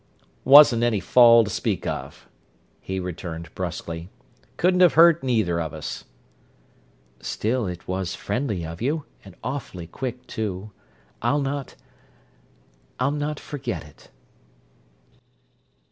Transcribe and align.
"Wasn't 0.45 0.81
any 0.81 0.99
fall 0.99 1.43
to 1.43 1.49
speak 1.51 1.85
of," 1.85 2.27
he 2.79 2.99
returned 2.99 3.53
brusquely. 3.53 4.09
"Couldn't 4.57 4.79
have 4.79 4.95
hurt 4.95 5.23
either 5.23 5.61
of 5.61 5.75
us." 5.75 6.05
"Still 7.19 7.67
it 7.67 7.87
was 7.87 8.15
friendly 8.15 8.65
of 8.65 8.81
you—and 8.81 9.35
awfully 9.43 9.85
quick, 9.85 10.25
too. 10.25 10.71
I'll 11.21 11.39
not—I'll 11.41 13.11
not 13.11 13.39
forget 13.39 13.83
it!" 13.83 14.09